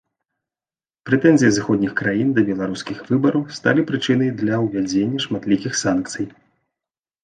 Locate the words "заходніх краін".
1.57-2.33